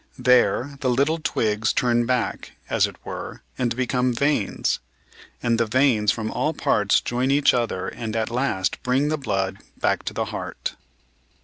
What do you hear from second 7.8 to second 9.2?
and at last bring the